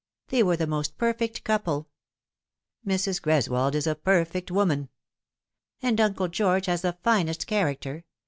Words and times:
They 0.29 0.41
were 0.41 0.57
the 0.57 0.65
most 0.65 0.97
perfect 0.97 1.43
couple."" 1.43 1.87
Mrs. 2.87 3.21
Greswold 3.21 3.75
is 3.75 3.85
a 3.85 3.93
perfect 3.93 4.49
woman."" 4.49 4.89
And 5.83 6.01
Uncle 6.01 6.27
George 6.27 6.65
has 6.65 6.81
the 6.81 6.97
finest 7.03 7.45
character. 7.45 8.03